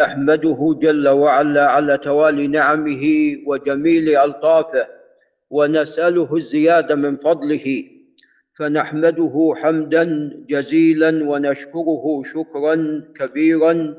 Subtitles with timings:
[0.00, 3.04] نحمده جل وعلا على توالي نعمه
[3.46, 4.86] وجميل ألطافه
[5.50, 7.84] ونسأله الزيادة من فضله.
[8.54, 10.04] فنحمده حمدا
[10.48, 13.94] جزيلا ونشكره شكرا كبيرا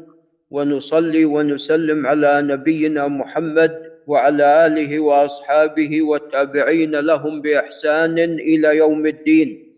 [0.51, 3.71] ونصلي ونسلم على نبينا محمد
[4.07, 9.70] وعلى آله وأصحابه والتابعين لهم بإحسان إلى يوم الدين.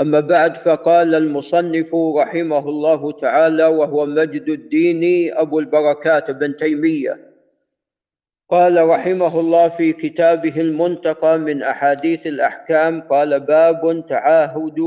[0.00, 7.32] أما بعد فقال المصنف رحمه الله تعالى وهو مجد الدين أبو البركات بن تيمية.
[8.48, 14.78] قال رحمه الله في كتابه المنتقى من أحاديث الأحكام قال باب تعاهد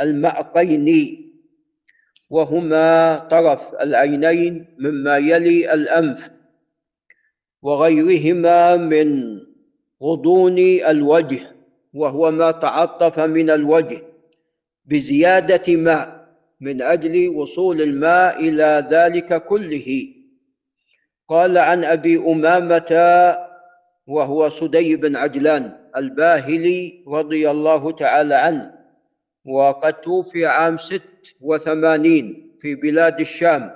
[0.00, 1.16] المعقين
[2.30, 6.30] وهما طرف العينين مما يلي الأنف
[7.62, 9.38] وغيرهما من
[10.02, 11.40] غضون الوجه
[11.94, 14.09] وهو ما تعطف من الوجه.
[14.84, 16.28] بزيادة ماء
[16.60, 20.06] من أجل وصول الماء إلى ذلك كله.
[21.28, 22.90] قال عن أبي أمامة
[24.06, 28.74] وهو صدي بن عجلان الباهلي رضي الله تعالى عنه
[29.44, 33.70] وقد توفي عام ست وثمانين في بلاد الشام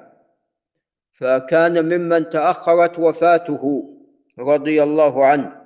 [1.13, 3.95] فكان ممن تأخرت وفاته
[4.39, 5.64] رضي الله عنه.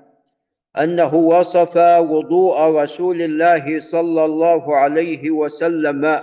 [0.79, 6.21] أنه وصف وضوء رسول الله صلى الله عليه وسلم.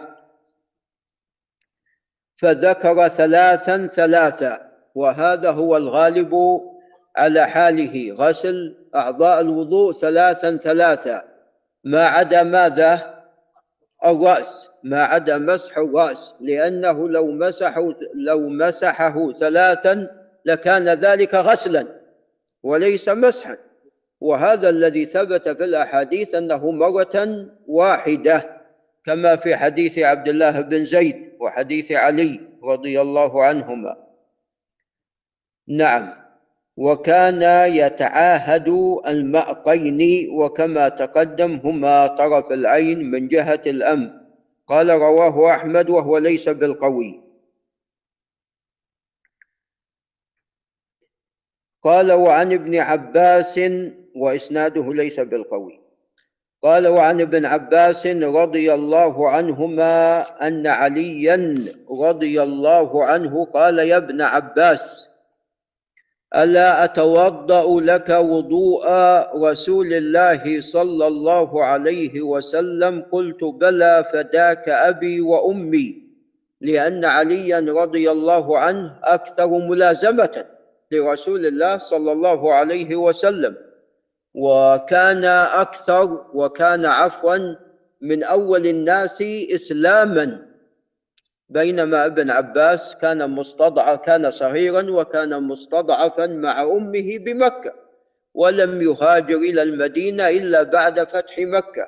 [2.38, 6.61] فذكر ثلاثا ثلاثا وهذا هو الغالب
[7.17, 8.16] على حاله.
[8.20, 11.23] غسل أعضاء الوضوء ثلاثا ثلاثا
[11.83, 13.16] ما عدا ماذا؟
[14.06, 14.70] الرأس.
[14.83, 16.33] ما عدا مسح الرأس.
[16.39, 20.08] لأنه لو مسحه لو مسحه ثلاثا
[20.45, 21.88] لكان ذلك غسلا
[22.64, 23.64] وليس مسحا.
[24.26, 27.16] وهذا الذي ثبت في الأحاديث أنه مرة
[27.68, 28.62] واحدة
[29.06, 33.94] كما في حديث عبد الله بن زيد وحديث علي رضي الله عنهما.
[35.67, 36.14] نعم
[36.78, 38.70] وكان يتعاهد
[39.08, 44.14] المأقين وكما تقدم هما طرف العين من جهة الأنف.
[44.67, 47.22] قال رواه أحمد وهو ليس بالقوي.
[51.82, 53.60] قال وعن ابن عباس
[54.15, 55.86] وإسناده ليس بالقوي.
[56.64, 61.65] قال وعن ابن عباس رضي الله عنهما أن عليا
[62.02, 65.08] رضي الله عنه قال يا ابن عباس
[66.36, 68.86] ألا أتوضأ لك وضوء
[69.37, 76.04] رسول الله صلى الله عليه وسلم؟ قلت بلى فداك أبي وأمي
[76.61, 80.45] لأن عليا رضي الله عنه أكثر ملازمة
[80.92, 83.64] لرسول الله صلى الله عليه وسلم.
[84.36, 87.56] وكان أكثر وكان عفوا
[88.02, 89.22] من أول الناس
[89.54, 90.46] إسلاما
[91.50, 97.73] بينما ابن عباس كان مستضعف كان صغيرا وكان مستضعفا مع أمه بمكة
[98.34, 101.88] ولم يهاجر إلى المدينة إلا بعد فتح مكة.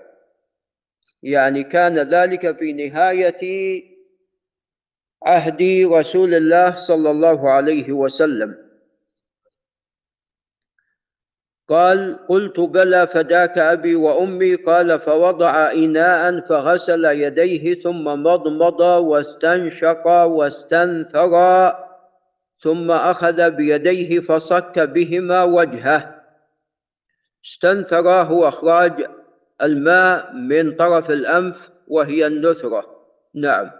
[1.23, 3.41] يعني كان ذلك في نهاية
[5.23, 8.66] عهد رسول الله صلى الله عليه وسلم.
[11.67, 14.55] قال قلت بلى فداك أبي وأمي.
[14.55, 21.73] قال فوضع إناء فغسل يديه ثم مضمض واستنشق واستنثر
[22.59, 26.23] ثم أخذ بيديه فصك بهما وجهه.
[27.45, 29.05] استنثر هو إخراج
[29.61, 32.85] الماء من طرف الأنف وهي النثرة.
[33.35, 33.71] نعم.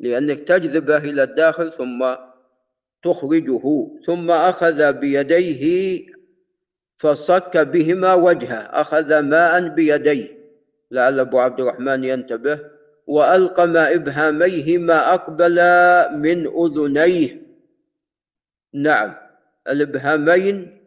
[0.00, 2.14] لأنك تجذبه إلى الداخل ثم
[3.02, 3.88] تخرجه.
[4.06, 6.06] ثم أخذ بيديه
[6.96, 10.38] فصك بهما وجهه أخذ ماء بيديه.
[10.90, 12.58] لعل أبو عبد الرحمن ينتبه
[13.06, 15.56] وألقم إبهاميه ما أقبل
[16.18, 17.42] من أذنيه.
[18.74, 19.14] نعم
[19.68, 20.78] الإبهامين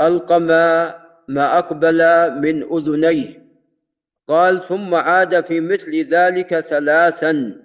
[0.00, 0.46] ألقم
[1.28, 2.00] ما أقبل
[2.40, 3.46] من أذنيه.
[4.28, 7.56] قال ثم عاد في مثل ذلك ثلاثا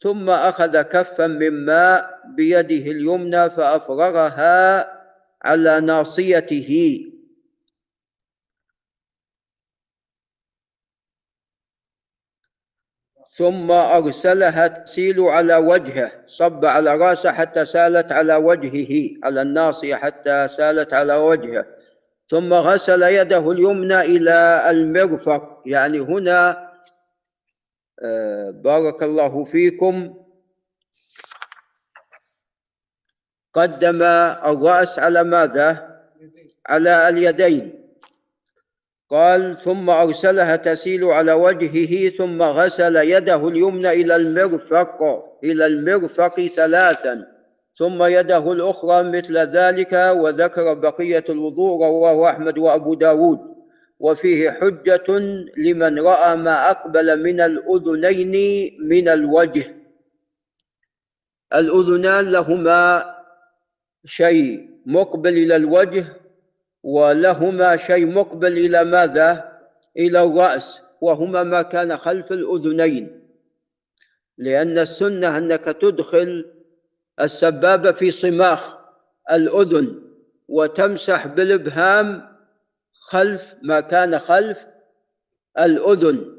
[0.00, 4.97] ثم أخذ كفا من ماء بيده اليمنى فأفرغها
[5.42, 7.04] على ناصيته.
[13.30, 20.48] ثم أرسلها تسيل على وجهه صب على رأسه حتى سالت على وجهه على الناصية حتى
[20.48, 21.66] سالت على وجهه.
[22.28, 26.68] ثم غسل يده اليمنى إلى المرفق يعني هنا
[28.02, 30.14] آه، بارك الله فيكم.
[33.58, 34.02] قدم
[34.52, 35.98] الرأس على ماذا؟
[36.66, 37.78] على اليدين.
[39.10, 45.02] قال ثم أرسلها تسيل على وجهه ثم غسل يده اليمنى إلى المرفق
[45.44, 47.26] إلى المرفق ثلاثا
[47.78, 53.38] ثم يده الأخرى مثل ذلك وذكر بقية الوضوء رواه أحمد وأبو داود.
[54.00, 55.18] وفيه حجة
[55.56, 59.74] لمن رأى ما أقبل من الأذنين من الوجه.
[61.54, 63.17] الأذنان لهما
[64.08, 66.04] شيء مقبل إلى الوجه
[66.82, 69.58] ولهما شيء مقبل إلى ماذا؟
[69.96, 73.20] إلى الرأس وهما ما كان خلف الأذنين.
[74.38, 76.46] لأن السنة أنك تدخل
[77.20, 78.68] السبابة في صماخ
[79.30, 80.02] الأذن
[80.48, 82.36] وتمسح بالإبهام
[82.92, 84.66] خلف ما كان خلف
[85.58, 86.36] الأذن.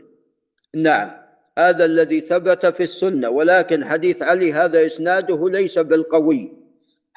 [0.75, 1.11] نعم
[1.57, 6.59] هذا الذي ثبت في السنة ولكن حديث علي هذا إسناده ليس بالقوي.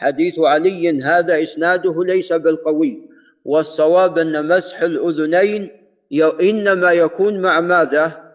[0.03, 3.03] حديث علي هذا إسناده ليس بالقوي.
[3.45, 5.71] والصواب أن مسح الأذنين
[6.41, 8.33] إنما يكون مع ماذا؟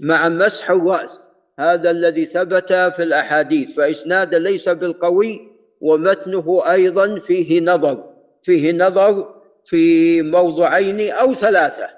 [0.00, 1.28] مع مسح الرأس.
[1.58, 5.40] هذا الذي ثبت في الأحاديث فإسناد ليس بالقوي
[5.80, 8.04] ومتنه أيضا فيه نظر.
[8.42, 9.34] فيه نظر
[9.66, 11.88] في موضعين أو ثلاثة.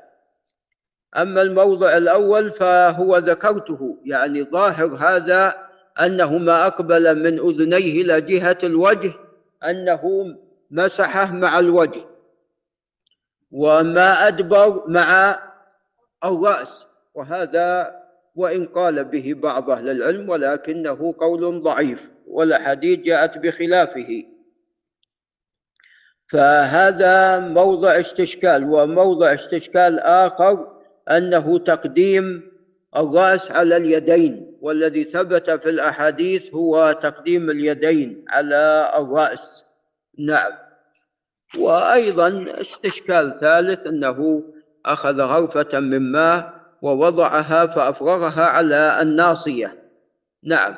[1.17, 5.66] أما الموضع الأول فهو ذكرته يعني ظاهر هذا
[6.00, 9.12] أنه ما أقبل من أذنيه إلى جهة الوجه
[9.64, 10.37] أنه
[10.70, 12.00] مسحه مع الوجه.
[13.50, 15.43] وما أدبر مع
[16.25, 16.87] الرأس.
[17.14, 17.96] وهذا
[18.34, 24.25] وإن قال به بعض أهل العلم ولكنه قول ضعيف والأحاديث جاءت بخلافه.
[26.28, 28.64] فهذا موضع استشكال.
[28.64, 32.52] وموضع استشكال آخر أنه تقديم
[32.96, 34.45] الرأس على اليدين.
[34.67, 39.65] والذي ثبت في الأحاديث هو تقديم اليدين على الرأس.
[40.19, 40.53] نعم.
[41.59, 44.45] وأيضا استشكال ثالث أنه
[44.87, 49.91] أخذ غرفة من ماء ووضعها فأفرغها على الناصية.
[50.43, 50.75] نعم.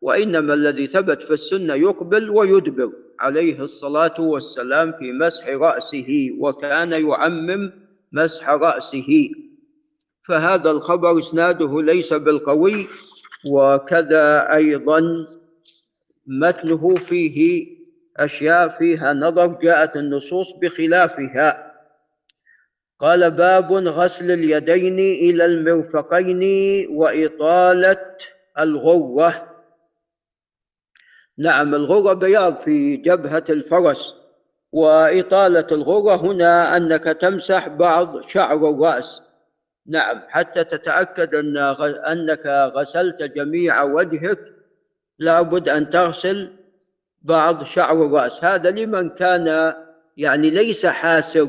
[0.00, 7.72] وإنما الذي ثبت في السنة يقبل ويدبر عليه الصلاة والسلام في مسح رأسه وكان يعمم
[8.12, 9.30] مسح رأسه.
[10.28, 12.86] فهذا الخبر إسناده ليس بالقوي
[13.46, 15.26] وكذا أيضا
[16.26, 17.66] متنه فيه
[18.16, 21.72] أشياء فيها نظر جاءت النصوص بخلافها.
[23.00, 26.42] قال باب غسل اليدين إلى المرفقين
[26.90, 28.16] وإطالة
[28.58, 29.48] الغرة
[31.38, 34.14] نعم الغرة بياض في جبهة الفرس
[34.72, 39.22] وإطالة الغرة هنا أنك تمسح بعض شعر الرأس.
[39.86, 41.56] نعم حتى تتأكد أن
[41.96, 44.54] أنك غسلت جميع وجهك
[45.18, 46.52] لابد أن تغسل
[47.22, 48.44] بعض شعر الرأس.
[48.44, 49.74] هذا لمن كان
[50.16, 51.48] يعني ليس حاسر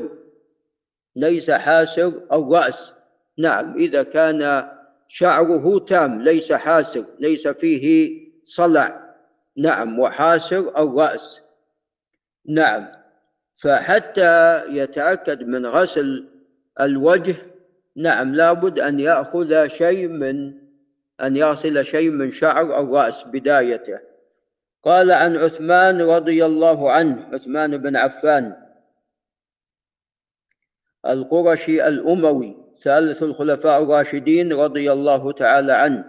[1.16, 2.92] ليس حاسر الرأس.
[3.38, 4.70] نعم إذا كان
[5.08, 8.10] شعره تام ليس حاسر ليس فيه
[8.42, 9.14] صلع.
[9.56, 11.40] نعم وحاسر الرأس.
[12.48, 12.88] نعم
[13.56, 16.28] فحتى يتأكد من غسل
[16.80, 17.36] الوجه
[17.96, 20.52] نعم لابد أن يأخذ شيء من
[21.20, 24.00] أن يغسل شيء من شعر الرأس بدايته.
[24.84, 28.56] قال عن عثمان رضي الله عنه عثمان بن عفان
[31.06, 36.04] القرشي الأموي ثالث الخلفاء الراشدين رضي الله تعالى عنه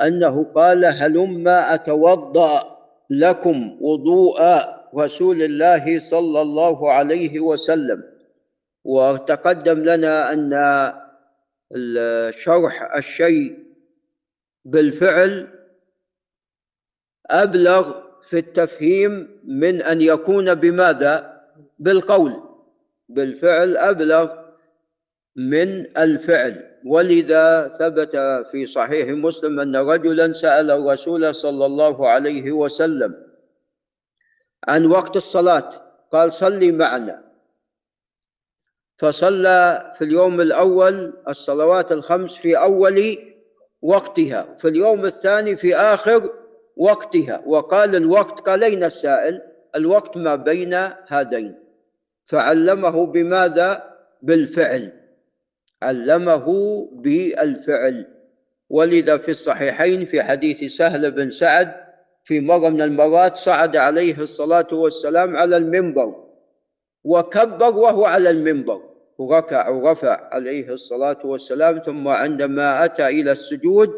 [0.00, 2.78] أنه قال هلما أتوضأ
[3.10, 4.42] لكم وضوء
[4.94, 8.02] رسول الله صلى الله عليه وسلم
[8.84, 10.52] وتقدم لنا أن
[12.30, 13.58] شرح الشيء
[14.64, 15.48] بالفعل
[17.30, 21.42] أبلغ في التفهيم من أن يكون بماذا؟
[21.78, 22.42] بالقول.
[23.08, 24.42] بالفعل أبلغ
[25.36, 26.78] من الفعل.
[26.84, 28.16] ولذا ثبت
[28.50, 33.26] في صحيح مسلم أن رجلا سأل الرسول صلى الله عليه وسلم
[34.68, 35.70] عن وقت الصلاة.
[36.12, 37.31] قال صلي معنا.
[39.02, 43.18] فصلى في اليوم الأول الصلوات الخمس في أول
[43.82, 46.30] وقتها في اليوم الثاني في آخر
[46.76, 47.42] وقتها.
[47.46, 49.42] وقال الوقت قال أين السائل؟
[49.76, 50.74] الوقت ما بين
[51.08, 51.54] هذين.
[52.24, 54.92] فعلمه بماذا؟ بالفعل.
[55.82, 56.46] علمه
[56.92, 58.06] بالفعل.
[58.70, 61.74] ولذا في الصحيحين في حديث سهل بن سعد
[62.24, 66.24] في مرة من المرات صعد عليه الصلاة والسلام على المنبر
[67.04, 68.91] وكبر وهو على المنبر.
[69.18, 73.90] وركع ورفع عليه الصلاة والسلام ثم عندما أتى إلى السجود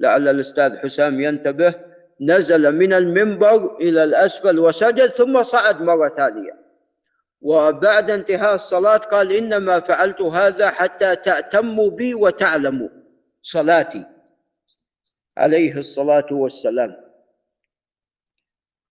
[0.00, 1.74] لعل الأستاذ حسام ينتبه
[2.20, 6.62] نزل من المنبر إلى الأسفل وسجد ثم صعد مرة ثانية.
[7.40, 12.88] وبعد انتهاء الصلاة قال إنما فعلت هذا حتى تأتموا بي وتعلموا
[13.42, 14.04] صلاتي.
[15.38, 16.96] عليه الصلاة والسلام.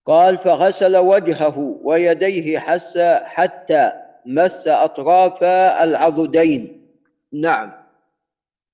[0.05, 2.59] قال فغسل وجهه ويديه
[3.23, 3.91] حتى
[4.25, 5.43] مس أطراف
[5.83, 6.87] العضدين.
[7.33, 7.71] نعم.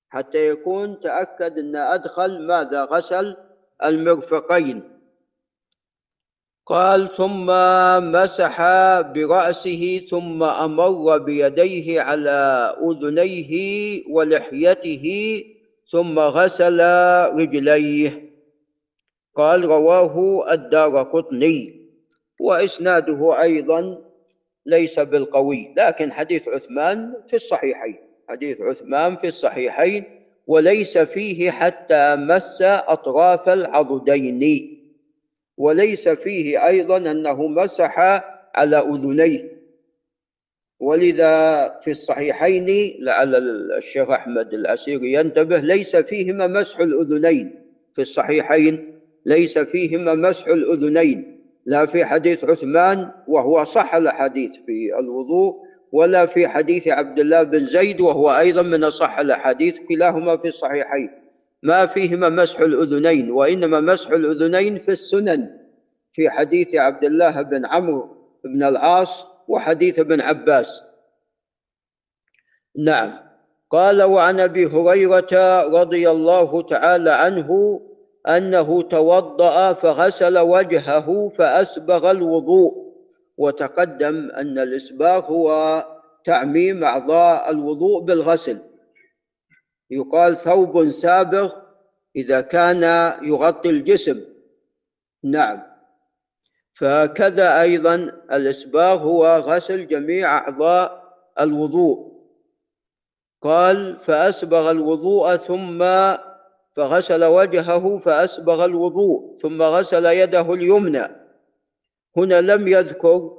[0.08, 3.36] حتى يكون تأكد أن أدخل ماذا غسل
[3.84, 4.82] المرفقين.
[6.66, 7.46] قال ثم
[8.12, 8.62] مسح
[9.00, 13.52] برأسه ثم أمر بيديه على أذنيه
[14.10, 15.06] ولحيته
[15.92, 16.80] ثم غسل
[17.38, 18.32] رجليه.
[19.36, 21.88] قال رواه الدار قطني.
[22.40, 24.07] وإسناده أيضا
[24.68, 27.96] ليس بالقوي لكن حديث عثمان في الصحيحين
[28.28, 30.04] حديث عثمان في الصحيحين
[30.46, 34.78] وليس فيه حتى مس أطراف العضدين
[35.56, 37.98] وليس فيه أيضا أنه مسح
[38.54, 39.58] على أذنيه.
[40.80, 42.66] ولذا في الصحيحين
[43.00, 43.34] لعل
[43.78, 47.64] الشيخ أحمد العسيري ينتبه ليس فيهما مسح الأذنين.
[47.94, 51.37] في الصحيحين ليس فيهما مسح الأذنين.
[51.66, 55.56] لا في حديث عثمان وهو صح الأحاديث في الوضوء
[55.92, 61.10] ولا في حديث عبد الله بن زيد وهو أيضا من أصح الأحاديث كلاهما في الصحيحين.
[61.62, 65.58] ما فيهما مسح الأذنين وإنما مسح الأذنين في السنن
[66.12, 70.82] في حديث عبد الله بن عمرو بن العاص وحديث ابن عباس.
[72.78, 73.28] نعم.
[73.70, 77.80] قال وعن أبي هريرة رضي الله تعالى عنه
[78.26, 82.88] أنه توضأ فغسل وجهه فأسبغ الوضوء.
[83.38, 85.84] وتقدم أن الإسباغ هو
[86.24, 88.58] تعميم أعضاء الوضوء بالغسل.
[89.90, 91.54] يقال ثوب سابغ
[92.16, 92.82] إذا كان
[93.22, 94.24] يغطي الجسم.
[95.24, 95.62] نعم.
[96.72, 97.94] فكذا أيضا
[98.32, 102.08] الإسباغ هو غسل جميع أعضاء الوضوء.
[103.42, 105.82] قال فأسبغ الوضوء ثم
[106.78, 111.08] فغسل وجهه فأسبغ الوضوء ثم غسل يده اليمنى.
[112.16, 113.38] هنا لم يذكر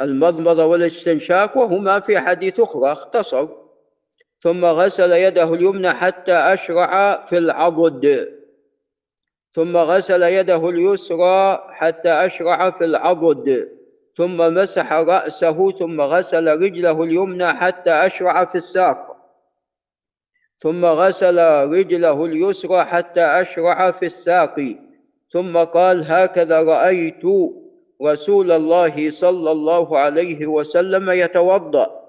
[0.00, 3.48] المضمضه والاستنشاق وهما في حديث أخرى اختصر.
[4.40, 8.32] ثم غسل يده اليمنى حتى أشرع في العضد.
[9.52, 13.68] ثم غسل يده اليسرى حتى أشرع في العضد.
[14.14, 19.11] ثم مسح رأسه ثم غسل رجله اليمنى حتى أشرع في الساق.
[20.62, 21.38] ثم غسل
[21.74, 24.56] رجله اليسرى حتى أشرع في الساق.
[25.32, 27.24] ثم قال هكذا رأيت
[28.02, 32.02] رسول الله صلى الله عليه وسلم يتوضأ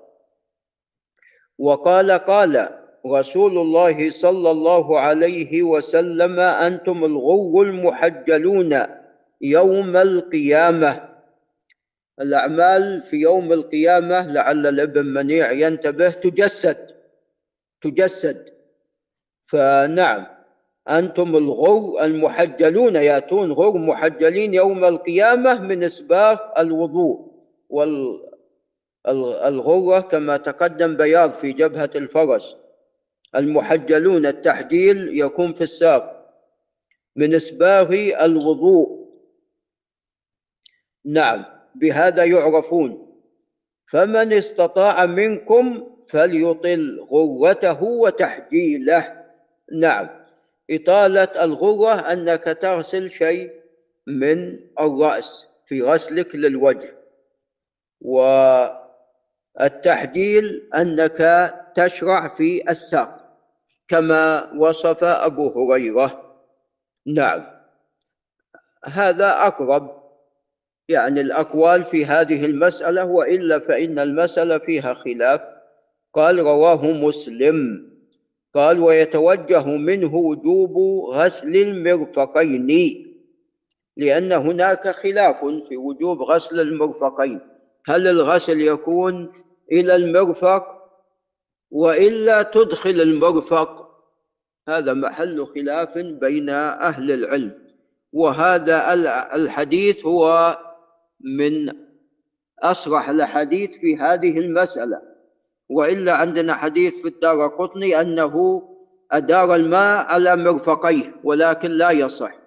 [1.60, 2.70] وقال قال
[3.08, 8.74] رسول الله صلى الله عليه وسلم أنتم الغر المحجلون
[9.42, 11.10] يوم القيامة
[12.22, 16.78] الأعمال في يوم القيامة لعل الابن منيع ينتبه تجسد.
[17.84, 18.54] تجسد
[19.44, 20.26] فنعم
[20.90, 27.34] أنتم الغر المحجلون يأتون غر محجلين يوم القيامة من إسباغ الوضوء
[29.06, 32.56] والغرة كما تقدم بياض في جبهة الفرس.
[33.36, 36.34] المحجلون التحجيل يكون في الساق
[37.16, 37.94] من إسباغ
[38.26, 39.04] الوضوء.
[41.06, 43.13] نعم بهذا يعرفون.
[43.86, 49.24] فمن استطاع منكم فليطل غرته وتحجيله.
[49.72, 50.10] نعم.
[50.72, 53.52] إطالة الغرة أنك تغسل شيء
[54.08, 56.98] من الرأس في غسلك للوجه.
[59.62, 63.38] والتحجيل أنك تشرع في الساق
[63.88, 66.36] كما وصف أبو هريرة.
[67.06, 67.46] نعم.
[68.86, 70.03] هذا أقرب
[70.94, 75.42] يعني الأقوال في هذه المسألة وإلا فإن المسألة فيها خلاف.
[76.14, 77.90] قال رواه مسلم.
[78.54, 80.78] قال ويتوجه منه وجوب
[81.14, 82.68] غسل المرفقين
[83.98, 87.40] لأن هناك خلاف في وجوب غسل المرفقين.
[87.86, 89.32] هل الغسل يكون
[89.72, 90.84] إلى المرفق؟
[91.72, 93.84] وإلا تدخل المرفق؟
[94.70, 97.64] هذا محل خلاف بين أهل العلم.
[98.14, 98.94] وهذا
[99.36, 100.58] الحديث هو
[101.24, 101.72] من
[102.60, 105.02] أصرح الأحاديث في هذه المسألة.
[105.70, 108.64] وإلا عندنا حديث في الدار قطني أنه
[109.12, 112.44] أدار الماء على مرفقيه ولكن لا يصح.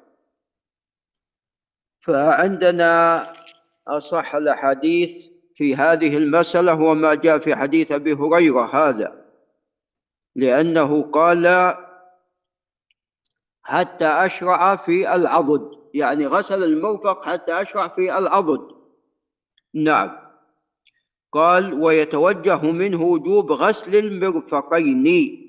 [2.00, 3.26] فعندنا
[3.88, 9.25] أصح الأحاديث في هذه المسألة هو ما جاء في حديث أبي هريرة هذا
[10.37, 11.75] لأنه قال
[13.62, 18.61] حتى أشرع في العضد يعني غسل المرفق حتى أشرع في العضد
[19.75, 20.11] نعم.
[21.33, 25.43] قال ويتوجه منه وجوب غسل المرفقين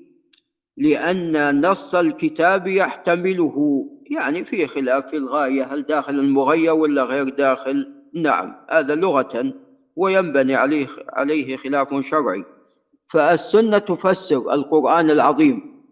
[0.76, 3.86] لأن نص الكتاب يحتمله.
[4.10, 9.54] يعني في خلاف في الغاية هل داخل المغير ولا غير داخل؟ نعم هذا لغة
[9.96, 12.44] وينبني عليه عليه خلاف شرعي.
[13.06, 15.84] فالسنة تفسر القرآن العظيم.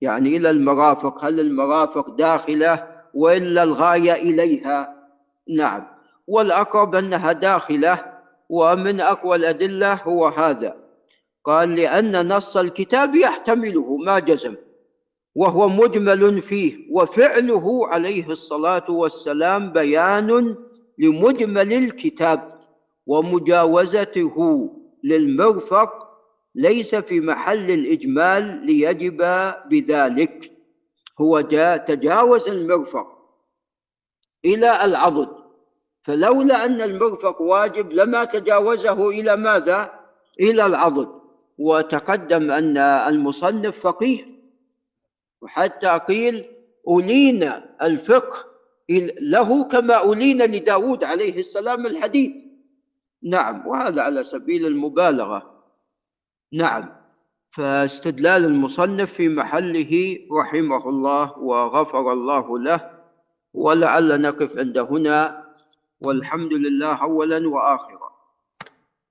[0.00, 5.08] يعني إلى المرافق هل المرافق داخلة وإلا الغاية إليها.
[5.56, 5.86] نعم.
[6.26, 8.04] والأقرب أنها داخلة
[8.48, 10.76] ومن أقوى الأدلة هو هذا.
[11.44, 14.54] قال لأن نص الكتاب يحتمله ما جزم
[15.34, 20.56] وهو مجمل فيه وفعله عليه الصلاة والسلام بيان
[20.98, 22.58] لمجمل الكتاب
[23.06, 24.68] ومجاوزته
[25.04, 26.08] للمرفق
[26.54, 29.16] ليس في محل الإجمال ليجب
[29.70, 30.53] بذلك.
[31.20, 33.06] هو جاء تجاوز المرفق
[34.44, 35.44] إلى العضد.
[36.02, 40.00] فلولا أن المرفق واجب لما تجاوزه إلى ماذا؟
[40.40, 41.20] إلى العضد.
[41.58, 44.26] وتقدم أن المصنف فقيه
[45.42, 46.50] وحتى قيل
[46.88, 47.42] أولين
[47.82, 48.46] الفقه
[49.20, 52.32] له كما أولين لداود عليه السلام الحديث.
[53.22, 55.64] نعم وهذا على سبيل المبالغة.
[56.52, 57.03] نعم.
[57.54, 62.90] فاستدلال المصنف في محله رحمه الله وغفر الله له
[63.54, 65.44] ولعل نقف عند هنا
[66.00, 68.13] والحمد لله أولا وآخرا.